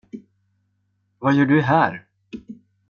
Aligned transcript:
Vad 1.19 1.33
gör 1.35 1.45
du 1.45 1.61
här? 1.61 2.07